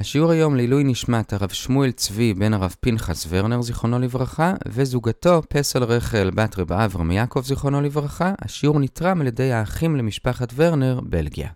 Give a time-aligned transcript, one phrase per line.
[0.00, 5.84] השיעור היום לעילוי נשמת הרב שמואל צבי בן הרב פנחס ורנר זיכרונו לברכה וזוגתו פסל
[5.84, 8.32] רחל בת רב אברהם יעקב זיכרונו לברכה.
[8.44, 11.48] השיעור נתרם על ידי האחים למשפחת ורנר, בלגיה.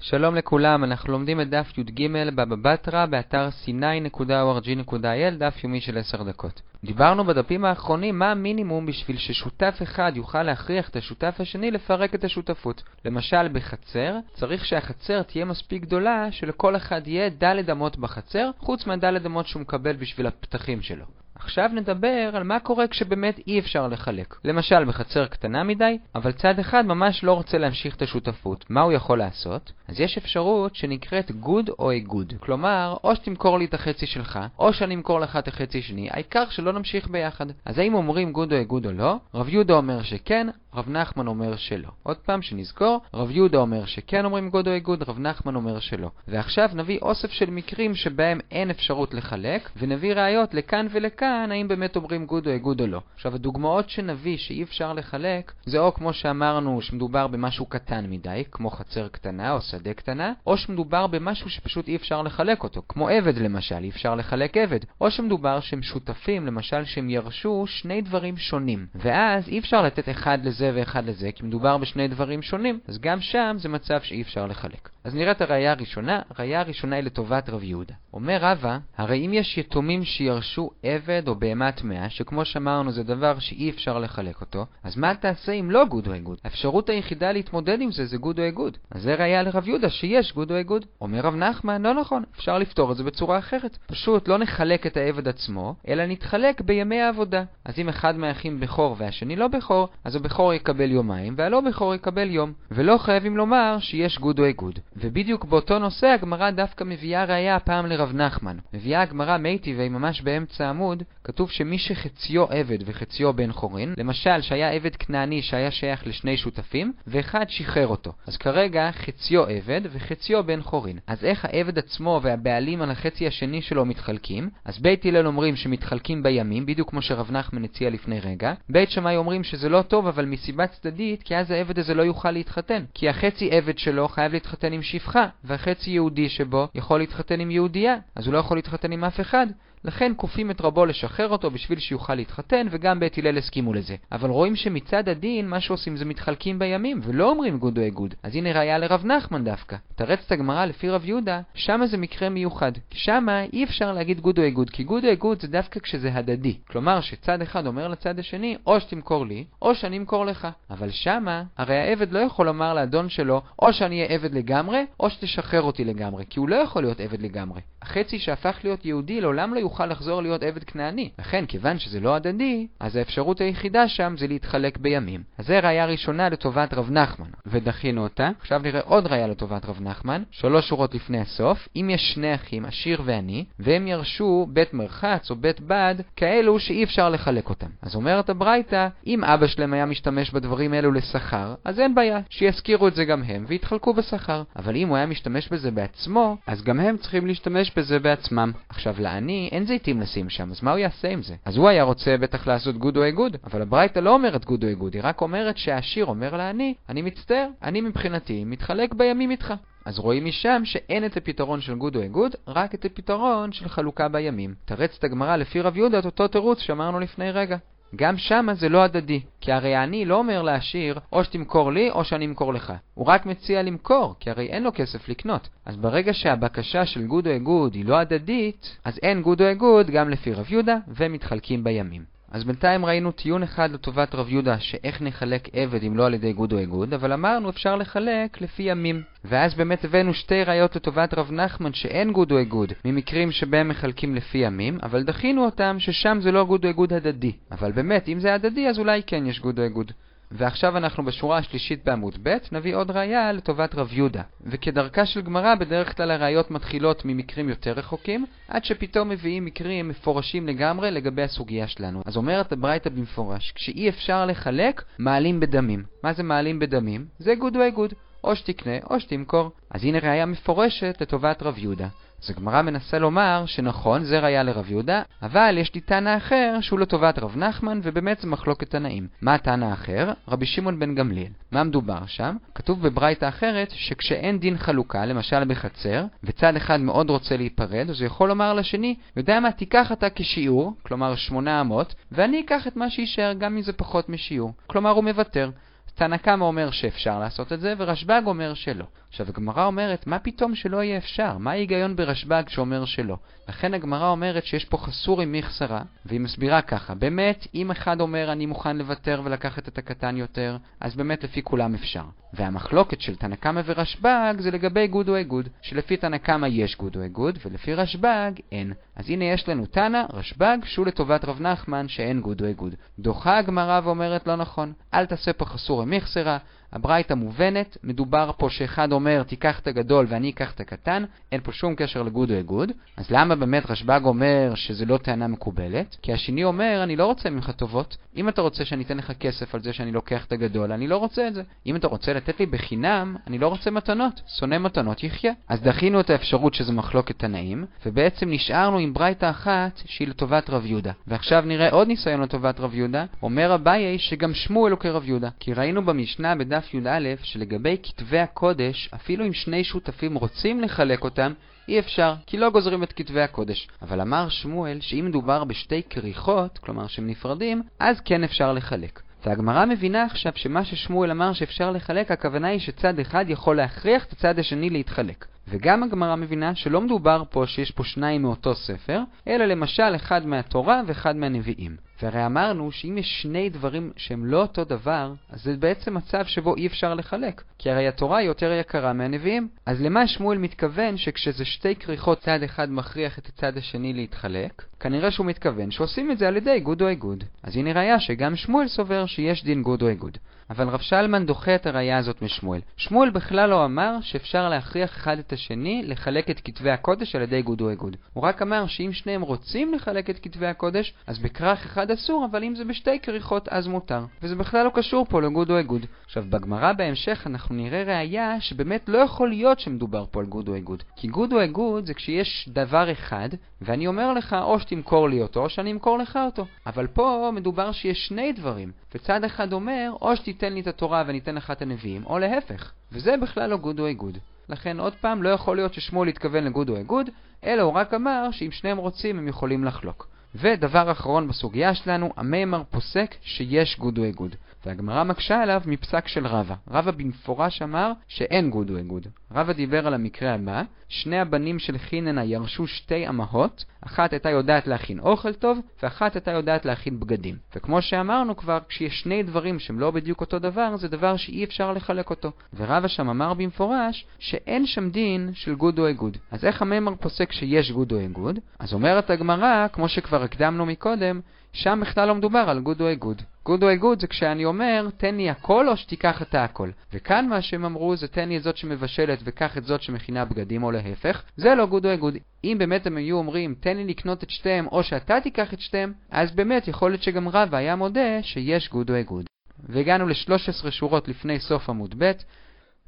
[0.00, 2.06] שלום לכולם, אנחנו לומדים את דף י"ג
[2.36, 6.62] בבא בתרא באתר c9.org.il, דף יומי של 10 דקות.
[6.84, 12.24] דיברנו בדפים האחרונים מה המינימום בשביל ששותף אחד יוכל להכריח את השותף השני לפרק את
[12.24, 12.82] השותפות.
[13.04, 19.26] למשל בחצר, צריך שהחצר תהיה מספיק גדולה שלכל אחד יהיה ד' אמות בחצר, חוץ מהד'
[19.26, 21.04] אמות שהוא מקבל בשביל הפתחים שלו.
[21.34, 24.34] עכשיו נדבר על מה קורה כשבאמת אי אפשר לחלק.
[24.44, 28.64] למשל, בחצר קטנה מדי, אבל צד אחד ממש לא רוצה להמשיך את השותפות.
[28.70, 29.72] מה הוא יכול לעשות?
[29.88, 32.32] אז יש אפשרות שנקראת גוד או איגוד.
[32.40, 36.44] כלומר, או שתמכור לי את החצי שלך, או שאני אמכור לך את החצי שני, העיקר
[36.50, 37.46] שלא נמשיך ביחד.
[37.64, 39.16] אז האם אומרים גוד או איגוד או לא?
[39.34, 41.88] רב יהודה אומר שכן, רב נחמן אומר שלא.
[42.02, 46.10] עוד פעם, שנזכור, רב יהודה אומר שכן אומרים גוד או איגוד, רב נחמן אומר שלא.
[46.28, 51.96] ועכשיו נביא אוסף של מקרים שבהם אין אפשרות לחלק, ונביא ראיות לכאן ולכאן האם באמת
[51.96, 53.00] אומרים גוד או איגוד או לא.
[53.14, 58.70] עכשיו, הדוגמאות שנביא שאי אפשר לחלק, זה או כמו שאמרנו שמדובר במשהו קטן מדי, כמו
[58.70, 63.38] חצר קטנה או שדה קטנה, או שמדובר במשהו שפשוט אי אפשר לחלק אותו, כמו עבד
[63.38, 68.86] למשל, אי אפשר לחלק עבד, או שמדובר שהם שותפים, למשל שהם ירשו שני דברים שונים,
[68.94, 73.20] ואז אי אפשר לתת אחד לזה ואחד לזה, כי מדובר בשני דברים שונים, אז גם
[73.20, 74.93] שם זה מצב שאי אפשר לחלק.
[75.04, 77.94] אז נראה את הראייה הראשונה, הראייה הראשונה היא לטובת רב יהודה.
[78.12, 83.38] אומר רבא, הרי אם יש יתומים שירשו עבד או בהמה טמאה, שכמו שאמרנו זה דבר
[83.38, 86.38] שאי אפשר לחלק אותו, אז מה תעשה אם לא גוד או איגוד?
[86.44, 88.76] האפשרות היחידה להתמודד עם זה זה גוד או איגוד.
[88.90, 90.84] אז זה ראייה לרב יהודה שיש גוד או איגוד.
[91.00, 93.78] אומר רב נחמן, לא נכון, אפשר לפתור את זה בצורה אחרת.
[93.86, 97.44] פשוט לא נחלק את העבד עצמו, אלא נתחלק בימי העבודה.
[97.64, 102.30] אז אם אחד מהאחים בכור והשני לא בכור, אז הבכור יקבל יומיים והלא בכור יקבל
[102.30, 102.52] יום.
[102.70, 104.78] ולא חייבים לומר שיש גוד או איגוד.
[104.96, 108.56] ובדיוק באותו נושא הגמרא דווקא מביאה ראייה הפעם לרב נחמן.
[108.74, 114.70] מביאה הגמרא מייטיבי ממש באמצע העמוד, כתוב שמי שחציו עבד וחציו בן חורין, למשל שהיה
[114.70, 118.12] עבד כנעני שהיה שייך לשני שותפים, ואחד שחרר אותו.
[118.26, 120.98] אז כרגע חציו עבד וחציו בן חורין.
[121.06, 124.50] אז איך העבד עצמו והבעלים על החצי השני שלו מתחלקים?
[124.64, 128.52] אז בית הלל אומרים שמתחלקים בימים, בדיוק כמו שרב נחמן הציע לפני רגע.
[128.68, 132.30] בית שמאי אומרים שזה לא טוב, אבל מסיבה צדדית, כי אז העבד הזה לא יוכל
[132.30, 132.84] להתחתן.
[132.94, 137.96] כי החצי עבד שלו חייב להתחתן עם שפחה, והחצי יהודי שבו יכול להתחתן עם יהודייה,
[138.16, 139.46] אז הוא לא יכול להתחתן עם אף אחד.
[139.84, 143.96] לכן כופים את רבו לשחרר אותו בשביל שיוכל להתחתן, וגם בית הלל הסכימו לזה.
[144.12, 148.14] אבל רואים שמצד הדין, מה שעושים זה מתחלקים בימים, ולא אומרים גוד או איגוד.
[148.22, 149.76] אז הנה ראיה לרב נחמן דווקא.
[149.94, 152.72] מתרצת הגמרא לפי רב יהודה, שמה זה מקרה מיוחד.
[152.90, 156.56] שמה אי אפשר להגיד גוד או איגוד, כי גוד או איגוד זה דווקא כשזה הדדי.
[156.68, 160.48] כלומר, שצד אחד אומר לצד השני, או שתמכור לי, או שאני אמכור לך.
[160.70, 165.10] אבל שמה, הרי העבד לא יכול לומר לאדון שלו, או שאני אהיה עבד לגמרי, או
[165.10, 167.60] שתשחרר אותי לגמרי, כי הוא לא יכול להיות עבד לגמרי.
[167.84, 171.10] החצי שהפך להיות יהודי לעולם לא יוכל לחזור להיות עבד כנעני.
[171.18, 175.22] לכן, כיוון שזה לא הדדי, אז האפשרות היחידה שם זה להתחלק בימים.
[175.38, 178.30] אז זה ראייה ראשונה לטובת רב נחמן, ודחינו אותה.
[178.40, 181.68] עכשיו נראה עוד ראייה לטובת רב נחמן, שלוש שורות לפני הסוף.
[181.76, 186.84] אם יש שני אחים, עשיר ועני, והם ירשו בית מרחץ או בית בד, כאלו שאי
[186.84, 187.70] אפשר לחלק אותם.
[187.82, 192.88] אז אומרת הברייתא, אם אבא שלהם היה משתמש בדברים האלו לשכר, אז אין בעיה, שישכירו
[192.88, 194.42] את זה גם הם ויתחלקו בשכר.
[194.56, 198.52] אבל אם הוא היה משתמש בזה בעצמו, אז גם הם צריכים להשתמש בזה בעצמם.
[198.68, 201.34] עכשיו, לעני אין זיתים לשים שם, אז מה הוא יעשה עם זה?
[201.44, 203.02] אז הוא היה רוצה בטח לעשות גוד או
[203.44, 207.80] אבל הברייתא לא אומרת גוד או היא רק אומרת שהעשיר אומר לעני, אני מצטער, אני
[207.80, 209.54] מבחינתי מתחלק בימים איתך.
[209.84, 214.08] אז רואים משם שאין את הפתרון של גוד או איגוד, רק את הפתרון של חלוקה
[214.08, 214.54] בימים.
[214.64, 217.56] מתרצת הגמרא לפי רב יהודה את אותו תירוץ שאמרנו לפני רגע.
[217.96, 222.04] גם שמה זה לא הדדי, כי הרי העני לא אומר לעשיר, או שתמכור לי, או
[222.04, 222.72] שאני אמכור לך.
[222.94, 225.48] הוא רק מציע למכור, כי הרי אין לו כסף לקנות.
[225.66, 229.90] אז ברגע שהבקשה של גוד או איגוד היא לא הדדית, אז אין גוד או איגוד
[229.90, 232.13] גם לפי רב יהודה, ומתחלקים בימים.
[232.30, 236.32] אז בינתיים ראינו טיעון אחד לטובת רב יהודה, שאיך נחלק עבד אם לא על ידי
[236.32, 239.02] גוד או איגוד, אבל אמרנו אפשר לחלק לפי ימים.
[239.24, 244.14] ואז באמת הבאנו שתי ראיות לטובת רב נחמן שאין גוד או איגוד, ממקרים שבהם מחלקים
[244.14, 247.32] לפי ימים, אבל דחינו אותם ששם זה לא גוד או איגוד הדדי.
[247.50, 249.92] אבל באמת, אם זה הדדי אז אולי כן יש גוד או איגוד.
[250.36, 254.22] ועכשיו אנחנו בשורה השלישית בעמוד ב', נביא עוד ראייה לטובת רב יהודה.
[254.46, 260.46] וכדרכה של גמרא, בדרך כלל הראיות מתחילות ממקרים יותר רחוקים, עד שפתאום מביאים מקרים מפורשים
[260.46, 262.02] לגמרי לגבי הסוגיה שלנו.
[262.06, 265.84] אז אומרת הברייתא במפורש, כשאי אפשר לחלק, מעלים בדמים.
[266.02, 267.06] מה זה מעלים בדמים?
[267.18, 267.94] זה גוד או איגוד.
[268.24, 269.50] או שתקנה או שתמכור.
[269.70, 271.88] אז הנה ראייה מפורשת לטובת רב יהודה.
[272.22, 276.80] אז הגמרא מנסה לומר שנכון, זה ראיה לרב יהודה, אבל יש לי טענה אחר שהוא
[276.80, 279.08] לטובת רב נחמן, ובאמת זה מחלוקת תנאים.
[279.22, 280.12] מה הטענה האחר?
[280.28, 281.32] רבי שמעון בן גמליאל.
[281.52, 282.36] מה מדובר שם?
[282.54, 288.06] כתוב בברייתא אחרת שכשאין דין חלוקה, למשל בחצר, וצד אחד מאוד רוצה להיפרד, אז הוא
[288.06, 293.32] יכול לומר לשני, יודע מה, תיקח אתה כשיעור, כלומר 800, ואני אקח את מה שיישאר
[293.32, 294.52] גם אם זה פחות משיעור.
[294.66, 295.50] כלומר הוא מוותר.
[295.94, 298.84] תנא קמא אומר שאפשר לעשות את זה, ורשב"ג אומר שלא.
[299.08, 301.38] עכשיו, הגמרא אומרת, מה פתאום שלא יהיה אפשר?
[301.38, 303.16] מה ההיגיון ברשב"ג שאומר שלא?
[303.48, 308.46] לכן הגמרא אומרת שיש פה חסורי מחסרא, והיא מסבירה ככה, באמת, אם אחד אומר אני
[308.46, 312.04] מוכן לוותר ולקחת את הקטן יותר, אז באמת לפי כולם אפשר.
[312.32, 316.96] והמחלוקת של תנא קמא ורשב"ג זה לגבי גוד או איגוד, שלפי תנא קמא יש גוד
[316.96, 318.72] או איגוד, ולפי רשב"ג אין.
[318.96, 322.74] אז הנה יש לנו תנא, רשב"ג, שהוא לטובת רב נחמן שאין גוד או איגוד.
[322.98, 326.38] דוחה הגמרא ואומרת לא נכון, אל תעשה פה חסורי מחסרא,
[326.74, 331.52] הברייתא מובנת, מדובר פה שאחד אומר תיקח את הגדול ואני אקח את הקטן, אין פה
[331.52, 332.72] שום קשר לגוד או איגוד.
[332.96, 335.96] אז למה באמת רשב"ג אומר שזה לא טענה מקובלת?
[336.02, 339.54] כי השני אומר אני לא רוצה ממך טובות, אם אתה רוצה שאני אתן לך כסף
[339.54, 341.42] על זה שאני לוקח את הגדול, אני לא רוצה את זה.
[341.66, 345.32] אם אתה רוצה לתת לי בחינם, אני לא רוצה מתנות, שונא מתנות יחיה.
[345.48, 350.66] אז דחינו את האפשרות שזה מחלוקת תנאים, ובעצם נשארנו עם ברייתא אחת שהיא לטובת רב
[350.66, 350.92] יהודה.
[351.06, 355.28] ועכשיו נראה עוד ניסיון לטובת רב יהודה, אומר אביי שגם שמואל הוא כרב יהודה.
[355.40, 361.04] כי ראינו במשנה בדף דף י"א שלגבי כתבי הקודש, אפילו אם שני שותפים רוצים לחלק
[361.04, 361.32] אותם,
[361.68, 363.68] אי אפשר, כי לא גוזרים את כתבי הקודש.
[363.82, 369.00] אבל אמר שמואל שאם מדובר בשתי כריכות, כלומר שהם נפרדים, אז כן אפשר לחלק.
[369.26, 374.12] והגמרא מבינה עכשיו שמה ששמואל אמר שאפשר לחלק, הכוונה היא שצד אחד יכול להכריח את
[374.12, 375.26] הצד השני להתחלק.
[375.48, 380.82] וגם הגמרא מבינה שלא מדובר פה שיש פה שניים מאותו ספר, אלא למשל אחד מהתורה
[380.86, 381.76] ואחד מהנביאים.
[382.02, 386.56] והרי אמרנו שאם יש שני דברים שהם לא אותו דבר, אז זה בעצם מצב שבו
[386.56, 389.48] אי אפשר לחלק, כי הרי התורה היא יותר יקרה מהנביאים.
[389.66, 394.62] אז למה שמואל מתכוון שכשזה שתי כריכות צד אחד מכריח את הצד השני להתחלק?
[394.80, 397.24] כנראה שהוא מתכוון שעושים את זה על ידי גוד או איגוד.
[397.42, 400.18] אז הנה ראיה שגם שמואל סובר שיש דין גוד או איגוד.
[400.50, 402.60] אבל רב שלמן דוחה את הראייה הזאת משמואל.
[402.76, 407.42] שמואל בכלל לא אמר שאפשר להכריח אחד את השני לחלק את כתבי הקודש על ידי
[407.42, 407.96] גוד או איגוד.
[408.12, 412.44] הוא רק אמר שאם שניהם רוצים לחלק את כתבי הקודש, אז בכרך אחד אסור, אבל
[412.44, 414.04] אם זה בשתי כריכות אז מותר.
[414.22, 415.86] וזה בכלל לא קשור פה לגוד או איגוד.
[416.04, 420.54] עכשיו, בגמרא בהמשך אנחנו נראה ראייה שבאמת לא יכול להיות שמדובר פה על גוד או
[420.54, 420.82] איגוד.
[420.96, 423.28] כי גוד או איגוד זה כשיש דבר אחד,
[423.60, 426.46] ואני אומר לך או שתמכור לי אותו, או שאני אמכור לך אותו.
[426.66, 431.18] אבל פה מדובר שיש שני דברים, וצד אחד אומר, או שתיתן לי את התורה ואני
[431.18, 432.72] אתן לך את הנביאים, או להפך.
[432.92, 434.18] וזה בכלל לא גוד או איגוד.
[434.48, 437.10] לכן עוד פעם, לא יכול להיות ששמואל התכוון לגוד או איגוד,
[437.44, 440.13] אלא הוא רק אמר שאם שניהם רוצים הם יכולים לחלוק.
[440.34, 444.36] ודבר אחרון בסוגיה שלנו, אמימר פוסק שיש גוד או איגוד.
[444.66, 446.54] והגמרא מקשה עליו מפסק של רבא.
[446.70, 449.06] רבא במפורש אמר שאין גוד או איגוד.
[449.32, 454.66] רבא דיבר על המקרה הבא, שני הבנים של חיננה ירשו שתי אמהות, אחת הייתה יודעת
[454.66, 457.36] להכין אוכל טוב, ואחת הייתה יודעת להכין בגדים.
[457.56, 461.72] וכמו שאמרנו כבר, כשיש שני דברים שהם לא בדיוק אותו דבר, זה דבר שאי אפשר
[461.72, 462.30] לחלק אותו.
[462.56, 466.16] ורבא שם אמר במפורש שאין שם דין של גוד או איגוד.
[466.30, 468.38] אז איך אמימר פוסק שיש גוד או איגוד?
[468.58, 471.20] אז אומרת הגמרא, כמו שכבר הקדמנו מקודם,
[471.52, 473.22] שם בכלל לא מדובר על גוד או איגוד.
[473.44, 476.70] גוד או איגוד זה כשאני אומר, תן לי הכל או שתיקח את הכל.
[476.92, 480.62] וכאן מה שהם אמרו זה תן לי את זאת שמבשלת וקח את זאת שמכינה בגדים
[480.62, 481.22] או להפך.
[481.36, 482.14] זה לא גוד או איגוד.
[482.44, 485.92] אם באמת הם היו אומרים, תן לי לקנות את שתיהם או שאתה תיקח את שתיהם,
[486.10, 489.24] אז באמת יכול להיות שגם רבא היה מודה שיש גוד או איגוד.
[489.68, 492.12] והגענו ל-13 שורות לפני סוף עמוד ב',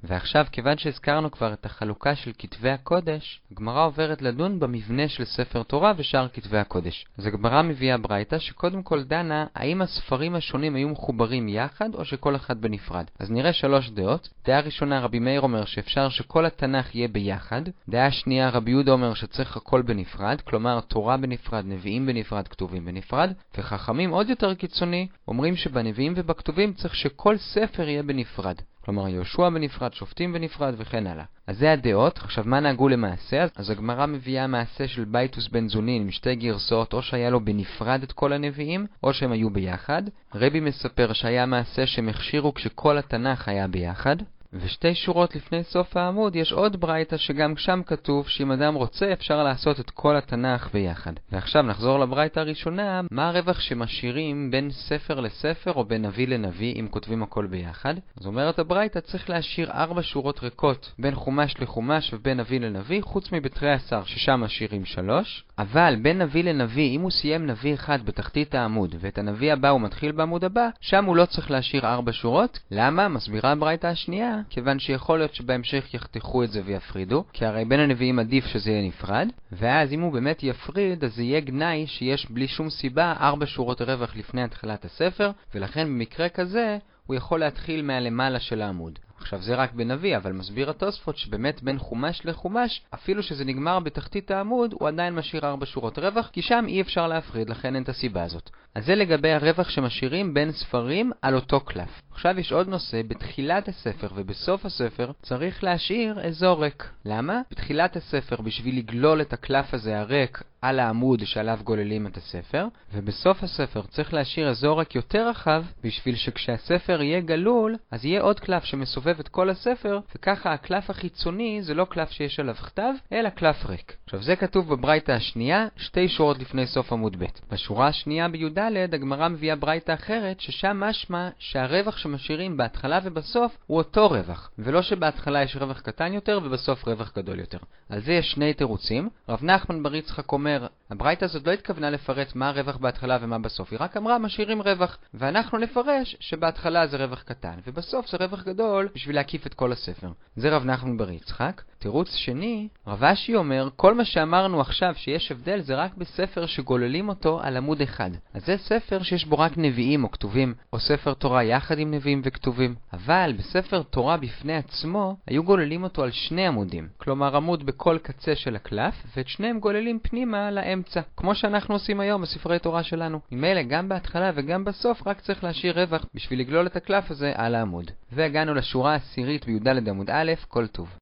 [0.07, 5.63] ועכשיו, כיוון שהזכרנו כבר את החלוקה של כתבי הקודש, הגמרא עוברת לדון במבנה של ספר
[5.63, 7.07] תורה ושאר כתבי הקודש.
[7.19, 12.37] אז הגמרא מביאה ברייתא שקודם כל דנה האם הספרים השונים היו מחוברים יחד או שכל
[12.37, 13.05] אחד בנפרד.
[13.19, 14.29] אז נראה שלוש דעות.
[14.45, 17.63] דעה ראשונה רבי מאיר אומר שאפשר שכל התנ"ך יהיה ביחד.
[17.89, 23.33] דעה שנייה רבי יהודה אומר שצריך הכל בנפרד, כלומר תורה בנפרד, נביאים בנפרד, כתובים בנפרד.
[23.59, 28.57] וחכמים עוד יותר קיצוני אומרים שבנביאים ובכתובים צריך שכל ספר יהיה בנפרד.
[28.87, 31.25] כלומר יהושע בנפרד, שופטים בנפרד וכן הלאה.
[31.47, 33.47] אז זה הדעות, עכשיו מה נהגו למעשה?
[33.57, 38.03] אז הגמרא מביאה מעשה של בייתוס בן זונין עם שתי גרסאות, או שהיה לו בנפרד
[38.03, 40.03] את כל הנביאים, או שהם היו ביחד.
[40.35, 44.17] רבי מספר שהיה מעשה שהם הכשירו כשכל התנ"ך היה ביחד.
[44.61, 49.43] ושתי שורות לפני סוף העמוד יש עוד ברייתא שגם שם כתוב שאם אדם רוצה אפשר
[49.43, 51.13] לעשות את כל התנ"ך ביחד.
[51.33, 56.89] ועכשיו נחזור לברייתא הראשונה, מה הרווח שמשאירים בין ספר לספר או בין נביא לנביא אם
[56.91, 57.95] כותבים הכל ביחד?
[58.21, 63.33] אז אומרת הברייתא צריך להשאיר ארבע שורות ריקות בין חומש לחומש ובין נביא לנביא חוץ
[63.33, 65.45] מבתרי עשר ששם משאירים שלוש.
[65.59, 69.81] אבל בין נביא לנביא אם הוא סיים נביא אחד בתחתית העמוד ואת הנביא הבא הוא
[69.81, 72.59] מתחיל בעמוד הבא, שם הוא לא צריך להשאיר ארבע שורות.
[72.71, 73.09] למה?
[73.09, 78.19] מסבירה הברייתא השנייה כיוון שיכול להיות שבהמשך יחתכו את זה ויפרידו, כי הרי בין הנביאים
[78.19, 82.49] עדיף שזה יהיה נפרד, ואז אם הוא באמת יפריד, אז זה יהיה גנאי שיש בלי
[82.49, 88.41] שום סיבה ארבע שורות רווח לפני התחלת הספר, ולכן במקרה כזה הוא יכול להתחיל מהלמעלה
[88.41, 88.99] של העמוד.
[89.19, 94.31] עכשיו זה רק בנביא, אבל מסביר התוספות שבאמת בין חומש לחומש, אפילו שזה נגמר בתחתית
[94.31, 97.89] העמוד, הוא עדיין משאיר ארבע שורות רווח, כי שם אי אפשר להפריד, לכן אין את
[97.89, 98.51] הסיבה הזאת.
[98.75, 102.03] אז זה לגבי הרווח שמשאירים בין ספרים על אותו קלף.
[102.17, 106.89] עכשיו יש עוד נושא, בתחילת הספר ובסוף הספר צריך להשאיר אזור ריק.
[107.05, 107.41] למה?
[107.51, 113.43] בתחילת הספר, בשביל לגלול את הקלף הזה הריק על העמוד שעליו גוללים את הספר, ובסוף
[113.43, 118.65] הספר צריך להשאיר אזור ריק יותר רחב, בשביל שכשהספר יהיה גלול, אז יהיה עוד קלף
[118.65, 123.67] שמסובב את כל הספר, וככה הקלף החיצוני זה לא קלף שיש עליו כתב, אלא קלף
[123.67, 123.97] ריק.
[124.05, 127.25] עכשיו זה כתוב בברייתא השנייה, שתי שורות לפני סוף עמוד ב'.
[127.51, 128.59] בשורה השנייה בי"ד
[128.93, 135.43] הגמרא מביאה ברייתא אחרת, ששם משמע שהרווח שמשאירים בהתחלה ובסוף הוא אותו רווח, ולא שבהתחלה
[135.43, 137.59] יש רווח קטן יותר ובסוף רווח גדול יותר.
[137.89, 139.09] על זה יש שני תירוצים.
[139.29, 143.73] רב נחמן בר יצחק אומר, הברייתא הזאת לא התכוונה לפרט מה הרווח בהתחלה ומה בסוף,
[143.73, 148.89] היא רק אמרה משאירים רווח, ואנחנו נפרש שבהתחלה זה רווח קטן, ובסוף זה רווח גדול
[148.95, 150.09] בשביל להקיף את כל הספר.
[150.37, 151.63] זה רב נחמן בר יצחק.
[151.79, 157.09] תירוץ שני, רב אשי אומר, כל מה שאמרנו עכשיו שיש הבדל זה רק בספר שגוללים
[157.09, 158.11] אותו על עמוד אחד.
[158.35, 162.21] אז זה ספר שיש בו רק נביאים או כתובים, או ספר תורה יחד עם נביאים
[162.25, 162.75] וכתובים.
[162.93, 166.89] אבל בספר תורה בפני עצמו, היו גוללים אותו על שני עמודים.
[166.99, 170.76] כלומר עמוד בכל קצה של הקלף, ואת שניהם גוללים פנימה לאמצע.
[171.17, 173.21] כמו שאנחנו עושים היום בספרי תורה שלנו.
[173.33, 177.55] ממילא גם בהתחלה וגם בסוף רק צריך להשאיר רווח בשביל לגלול את הקלף הזה על
[177.55, 177.91] העמוד.
[178.13, 180.95] והגענו לשורה העשירית בי"ד עמוד א', כל טוב.